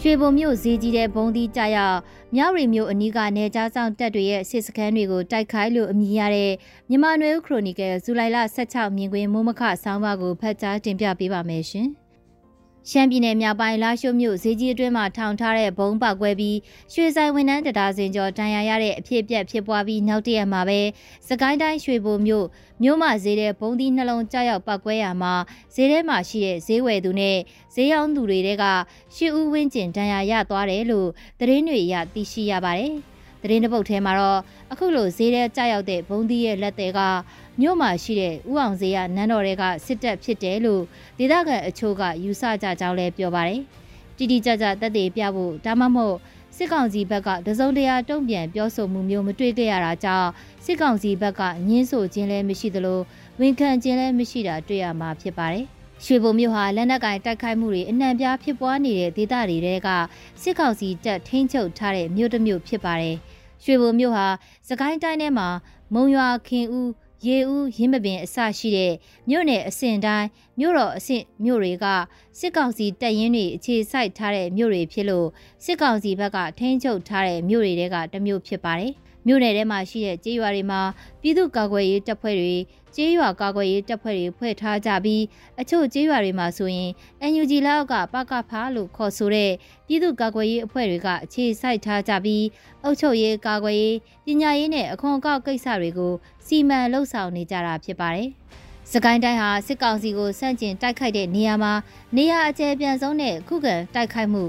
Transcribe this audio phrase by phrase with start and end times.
[0.00, 1.98] ရွှေဘုံမြို့ဈေးကြီးတဲ့ဘုံသီးကြရောက်
[2.36, 6.52] မြောက်ရီမြို့အနီးကနေကြားဆောင်တပ်တွေရဲ့စစ်စခန်းတွေကိုတိုက်ခိုက်လို့အမည်ရတဲ့
[6.88, 11.88] မြန်မာနွေဦးခရိုနီကယ်ဇူလိုင်လ16မြင်ကွင်းမိုးမခဆောင်းပါးကိုဖတ်ကြားတင်ပြပေးပါမယ်ရှင်။
[12.90, 16.56] ရှမ်းပြည်နယ်မြောက်ပိုင်းလာရှိုးမြို့ဈေးကြီးအတွင်းမှာထောင်ထားတဲ့ဘုံပောက်ကွဲပြီး
[16.92, 20.80] ရွှေဆိုင်ဝန်ထမ်းတဒါစင်ကျော်တန်ရာရတဲ့အဖြစ်အပျက်ဖြစ်ပွားပြီးနောက်တရက်မှာပဲ
[21.28, 22.46] စကိုင်းတိုင်းရွှေဘိုမြို့
[22.82, 25.34] မြို့မှာဈေးတဲ့ဘုံသီးနှလုံးကြောက်ရောက်ပောက်ကွဲရမှာ
[25.74, 27.36] ဈေးထဲမှာရှိတဲ့ဈေးဝယ်သူနဲ့
[27.74, 28.64] ဈေးရောင်းသူတွေက
[29.14, 31.08] ရှစ်ဦးဝင်းကျင်တန်ရာရသွားတယ်လို့
[31.40, 32.94] သတင်းတွေအရသိရှိရပါတယ်။
[33.46, 34.40] သတင်းတစ်ပုတ်ထဲမှာတော့
[34.72, 37.00] အခုလိုဈေးထဲကျရောက်တဲ့ဘုံသီးရဲ့လက်တွေက
[37.60, 40.82] မြို့မှာရှိတဲ့ဥအောင်ဈေးရနန်းတော်တွေကစစ်တပ်ဖြစ်တယ်လို့
[41.18, 43.60] ဒေသခံအချို့ကယူဆကြကြောင်းလည်းပြောပါတယ်။
[44.16, 46.16] တိတိကျကျသက်သေပြဖို့ဒါမှမဟုတ်
[46.56, 50.30] စစ်ကောင်စီဘက်ကတစုံတရာတုံ့ပြန်ပြောဆိုမှုမျိုးမတွေ့ကြရတာကြောင့်
[50.64, 53.00] စစ်ကောင်စီဘက်ကညှင်းဆိုခြင်းလည်းမရှိသလို
[53.40, 55.64] ဝန်ခံခြင်းလည်းမရှိတာတွေ့ရမှာဖြစ်ပါတယ်။
[56.04, 59.88] ရွှေဘုံမြို့ဟာလက်နက်ကင်တိုက်ခိုက်မှုတွေအနှံပြားဖြစ်ပွားနေတဲ့ဒေသတွေက
[60.42, 63.16] စစ်ကောင်စီတပ်ထိန်းချုပ်ထားတဲ့မြို့တစ်မြို့ဖြစ်ပါတယ်။
[63.64, 64.26] ရွှေဘိုမြို့ဟာ
[64.68, 65.48] စကိုင်းတိုင်းထဲမှာ
[65.94, 66.90] မုံရွာခင်ဦး
[67.26, 68.92] ရေဦးရင်းမပင်အစရှိတဲ့
[69.28, 71.86] မြို့နယ်အဆင့်တိုင်းမြို့တော်အဆင့်မြို့တွေက
[72.38, 75.28] စစ်ကောင်စီတပ်ရင်းတွေအခြေစိုက်ထားတဲ့မြို့တွေဖြစ်လို့
[75.64, 78.92] စစ်ကောင်စီဘက်ကထိန်းချုပ်ထားတဲ့မြို့တွေကတမျိုးဖြစ်ပါတယ်။
[79.26, 80.80] မြို့နယ်ထဲမှာရှိတဲ့ကျေးရွာတွေမှာ
[81.20, 82.54] ပြည်သူ့ကာကွယ်ရေးတပ်ဖွဲ့တွေ
[82.96, 85.22] ကျေးရွာကာကွယ်ရေးတပ်ဖွဲ့တွေဖွဲ့ထားကြပြီး
[85.60, 86.90] အချို့ကျေးရွာတွေမှာဆိုရင်
[87.30, 89.52] NUG လောက်ကပကဖာလို့ခေါ်ဆိုတဲ့
[89.86, 92.44] ပြည်သူ့ကာကွယ်ရေးအဖွဲ့တွေကအခြေစိုက်ထားကြပြီး
[92.84, 93.96] အုပ်ချုပ်ရေးကာကွယ်ရေး
[94.26, 96.12] ပညာရေးနဲ့အခွန်အကောက်ကိစ္စတွေကို
[96.46, 98.28] စီမံလှုပ်ဆောင်နေကြတာဖြစ်ပါတယ်။
[98.92, 101.72] စကိုင်းတိုင်းဟာစစ်ကောင်စီကိုစန့်ကျင်တိုက်ခိုက်တဲ့နေရာမှာ
[102.16, 104.44] နေရာအကျယ်ပြန့်ဆုံးနဲ့ခုခံတိုက်ခိုက်မှု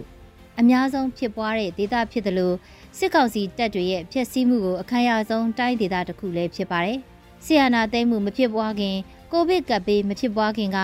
[0.59, 2.55] အများဆုံးဖြစ်ပွားတဲ့ဒေသဖြစ်တယ်လို့
[2.99, 6.99] စစ်ကောင်စီတပ်တွေရဲ့ဖျက်ဆီးမှုကိုအခမ်းအရဆုံးတိုင်းဒေသတစ်ခုလည်းဖြစ်ပါတယ်။
[7.45, 8.95] ဆီယနာသိမ်းမှုမဖြစ်ပွားခင်
[9.31, 10.77] ကိုဗစ်ကပ်ဘေးမဖြစ်ပွားခင်က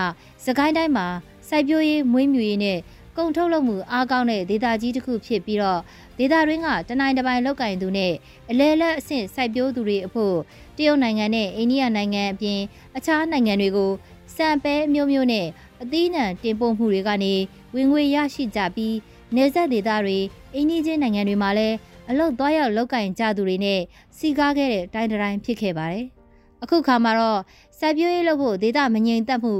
[0.44, 1.06] စကိုင်းတိုင်းမှာ
[1.48, 2.78] စိုက်ပျိုးရေးမွေးမြူရေးနဲ့
[3.16, 5.80] ကုန်ထုတ်လုပ်မှုအားကောင်းတဲ့ဒေသကြီးတစ်ခုဖြစ်ပြီးတော့
[6.18, 8.12] ဒေသတွင်းကတနိုင်တပိုင်လောက်ကင်သူနဲ့
[8.50, 10.36] အလဲလက်အဆင့်စိုက်ပျိုးသူတွေအဖို့
[10.76, 12.60] တရုတ်နိုင်ငံနဲ့အိန္ဒိယနိုင်ငံအပြင်
[12.96, 13.92] အခြားနိုင်ငံတွေကို
[14.36, 15.46] စံပဲမျိုးမျိုးနဲ့
[15.82, 17.34] အသီးနှံတင်ပို့မှုတွေကနေ
[17.74, 18.96] ဝင်ငွေရရှိကြပြီး
[19.34, 20.18] နေဆက်ဒေသတွေ
[20.54, 21.76] အိန္ဒိချင်းနိုင်ငံတွေမှာလည်း
[22.10, 23.80] အလုတ်သွားရောက်လောက်ကင်ကြသူတွေနဲ့
[24.16, 26.06] စီကားခဲ့တဲ့တိုင်းတိုင်းဖြစ်ခဲ့ပါတယ်။
[26.62, 27.40] အခုခါမှာတော့
[27.78, 29.54] စိုက်ပျိုးရေးလုပ်ဖို့ဒေသမငြိမ်သက်မှု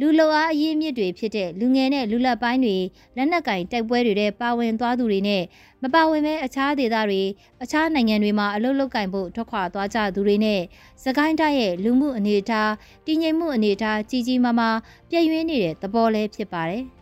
[0.00, 2.76] လူလောအားအရေးမြစ်တွေဖြစ်တဲ့လူငယ်နဲ့လူလက်ပိုင်းတွေ
[3.16, 5.42] လက်နက်ကင်တိုက်ပွဲတွေတဲ့ပါဝင်သွားသူတွေနဲ့
[5.82, 7.22] မပါဝင်ပဲအခြားဒေသတွေ
[7.62, 10.60] အခြားနိုင်ငံတွေမှာအလုပ်လုပ်ကင်ဖို့ထွက်ခွာသွားကြသူတွေနဲ့
[11.04, 12.72] စကိုင်းတိုင်းရဲ့လူမှုအနေအထား
[13.06, 14.78] တည်ငြိမ်မှုအနေအထားကြီးကြီးမားမား
[15.10, 16.84] ပြည့်ရင်းနေတဲ့သဘောလေးဖြစ်ပါတယ်။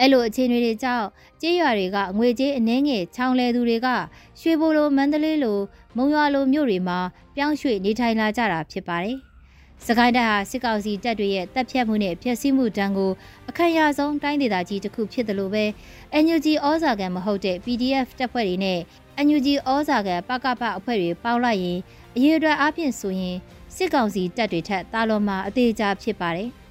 [0.00, 1.06] အဲ့လိုအခြေအနေတွေကြောင့်
[1.40, 3.88] ကြေးရွာတွေကငွေကြေးအနှဲငယ်ချောင်းလဲသူတွေက
[4.40, 5.58] ရွှေဘိုလိုမန္တလေးလို
[5.96, 6.98] မုံရွာလိုမြို့တွေမှာ
[7.34, 9.18] ပြောင်းရွှေ့နေထိုင်လာကြတာဖြစ်ပါတယ်။
[9.86, 13.12] စကိုင်းတိုင်းဟာစစ်ကောင်စီတပ်တွေရဲ့တပ်ဖြတ်မှုနဲ့ဖျက်ဆီးမှုတန်းကို
[13.48, 15.64] အခမ်းအရဆုံးတိုင်းဒေသကြီးတစ်ခုဖြစ်တယ်လို့ပဲ
[16.24, 18.80] NUG ဩဇာကန်မဟုတ်တဲ့ PDF တပ်ဖွဲ့တွေနဲ့
[19.26, 21.78] NUG ဩဇာကန်ပကပအဖွဲ့တွေပေါင်းလိုက်ရင်
[22.16, 23.36] အရေးအတွက်အပြည့်ဆိုရင်
[23.74, 26.50] စစ်ကောင်စီတပ်တွေထက်တာလွန်မှာအသေးချာဖြစ်ပါတယ်။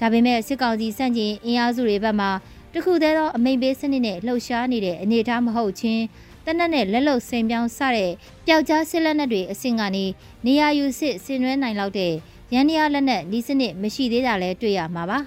[0.00, 2.26] ဒါပေမဲ့စစ်ကောင်စီစန့်ကျင်အင်အားစုတွေဘက်မှ
[2.74, 6.02] တခုတည်းသောအမိန်ပေးစနစ်နဲ့လှုပ်ရှားနေတဲ့အနေအထားမဟုတ်ချင်း
[6.44, 8.10] တနက်နဲ့လက်လုံစိန်ပြောင်းစတဲ့
[8.46, 10.04] ပျောက်ကြားစစ်လက်နက်တွေအဆင့်ကနေ
[10.46, 12.12] နေရာယူစစ်ဆင်နွှဲနိုင်လောက်တဲ့
[12.54, 15.18] ရန်နီယာလက်နက်ဤစနစ်မရှိသေးတာလဲတွေ့ရမှာပါ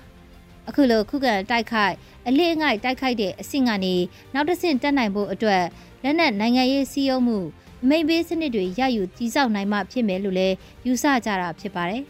[0.68, 1.96] အခုလိုခုခံတိုက်ခိုက်
[2.28, 3.96] အလေးအငိုက်တိုက်ခိုက်တဲ့အဆင့်ကနေ
[4.34, 5.64] နောက်တစ်ဆင့်တက်နိုင်ဖို့အတွက်
[6.04, 7.40] လက်နက်နိုင်ငံရေးစီးရုံးမှု
[7.84, 10.56] အမိန်ပေးစနစ်တွေရယူကြီးစောက်နိုင်မှဖြစ်မယ်လို့လည်း
[10.86, 12.04] ယူဆကြတာဖြစ်ပါတယ်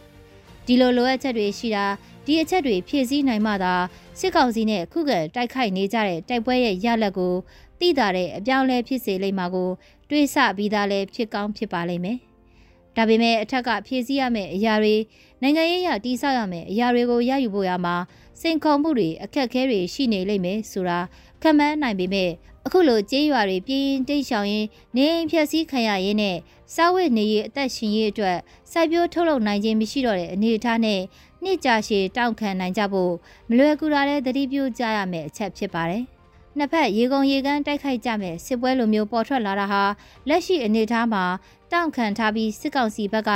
[0.66, 1.86] ဒီလိုလိုအပ်ချက်တွေရှိတာ
[2.26, 3.74] ဒီအချက်တွေဖြည့်ဆည်းနိုင်မှသာ
[4.18, 7.34] စစ်ကောင်စီနဲ့ခုခံတိုက်ခိုက်နေကြတဲ့တိုက်ပွဲရဲ့ရလဒ်ကို
[7.80, 9.70] သိတာတဲ့အပြောင်းလဲဖြစ်စေလိမ့်မှာကို
[10.08, 12.18] တွေးဆပြီးသားလဲဖြစ်ကောင်းဖြစ်ပါလိမ့်မယ်။
[12.96, 14.96] ဒါပေမဲ့အထက်ကဖြည့်ဆည်းရမယ့်အရာတွေ
[15.42, 17.94] နိုင်ငံရေးအရတိဆောက်ရမယ့်အရာတွေကိုရယူဖို့ရမှာ
[18.42, 20.98] စိန်ခေါ်မှုတွေအခက်အခဲတွေရှိနေလိမ့်မယ်ဆိုတာ
[21.42, 22.30] ခံမှန်းနိုင်ပေမဲ့
[22.66, 24.66] အခုလိုကြေးရွာတွေပြင်းတိတ်ရှောင်ရင်
[24.96, 26.36] နေအိမ်ဖြက်စီးခံရရင်းနဲ့
[26.74, 28.38] စားဝတ်နေရေးအသက်ရှင်ရေးအတွက်
[28.72, 31.00] စိုက်ပျိုးထုတ်လုပ်နိုင်ခြင်းမရှိတော့တဲ့အနေအထားနဲ့
[31.42, 33.12] နှစ်ကြာရှည်တောင့်ခံနိုင်ကြဖို့
[33.48, 36.04] မလွယ်ကူတာလည်းသတိပြုကြရမယ့်အချက်ဖြစ်ပါတယ်။
[36.58, 39.82] နှစ်ဖက်ရေကုန်ရေကန်းတိုက်ခိုက်ကြမဲ့စစ်ပွဲလိုမျိုးပေါ်ထွက်လာတာဟာ
[40.28, 41.24] လက်ရှိအနေအထားမှာ
[41.72, 43.30] တောင့်ခံထားပြီးစစ်ကောင်စီဘက်က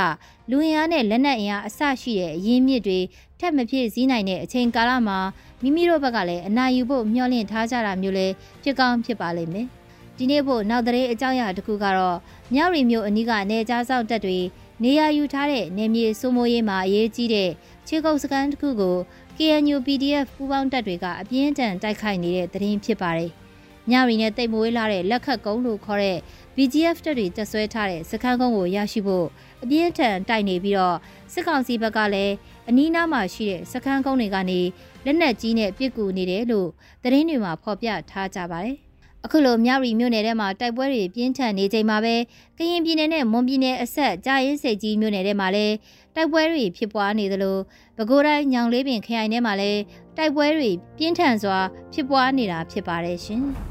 [0.49, 2.99] လူရင်းအားနဲ့လက်နက်အင်အားအဆရှိတဲ့အရင်းမြစ်တွေ
[3.39, 5.19] ထက်မဖြစ်စည်းနိုင်တဲ့အချိန်ကာလမှာ
[5.61, 8.33] မိမိတို့ဘက်ကလည်းအနာယူဖို့မျှော်လင့်ထားကြတာမျိုးလည်း
[8.63, 9.67] ဖြစ်ကောင်းဖြစ်ပါလိမ့်မယ်။
[10.17, 12.17] ဒီနေ့ဖို့နောက်တဲ့အကြောင်းအရာတစ်ခုကတော့
[12.53, 14.39] မြောက်ရီမျိုးအနီးကနေကြားစောက်တက်တွေ
[14.83, 17.49] နေရာယူထားတဲ့နေမြေစိုးမိုးရေးမှာအရေးကြီးတဲ့
[17.87, 18.97] ခြေကုပ်စကန်တစ်ခုကို
[19.37, 23.31] KNU PDF ပူးပေါင်းတပ်တွေကအပြင်းထန်တိုက်ခိုက်နေတဲ့သတင်းဖြစ်ပါတယ်။
[23.91, 26.17] ညရီနဲ့တိတ်မွေးလာတဲ့လက်ခတ်ကုန်းလို့ခေါ်တဲ့
[26.55, 29.27] BGF တပ်တွေတက်ဆွဲထားတဲ့စခန်းကုန်းကိုရရှိဖို့
[29.63, 30.97] အပြင်းထန်တိုက်နေပြီးတော့
[31.33, 32.33] စစ်ကောင်စီဘက်ကလည်း
[32.69, 34.59] အနီးနားမှာရှိတဲ့စခန်းကုန်းတွေကနေ
[35.05, 36.69] လက်နက်ကြီးနဲ့ပစ်ကူနေတယ်လို့
[37.03, 38.86] သတင်းတွေမှာဖော်ပြထားကြပါတယ်
[39.29, 42.15] အခုလိုမြရီမြို့နယ်ထဲမှာတိုက်ပွဲတွေပြင်းထန်နေချိန်မှာပဲ
[42.57, 45.75] ကရင်ပြည်နယ်နဲ့မွန်ပြည်နယ်အဆက်ကြာရင်စိတ်ကြီးမြို့နယ်ထဲမှာလည်း
[46.15, 47.57] တိုက်ပွဲတွေဖြစ်ပွားနေသလို
[47.97, 49.81] ပဲခူးတိုင်းညောင်လေးပင်ခရိုင်ထဲမှာလည်း
[50.17, 51.57] တိုက်ပွဲတွေပြင်းထန်စွာ
[51.93, 53.43] ဖြစ်ပွားနေတာဖြစ်ပါတယ်ရှင်။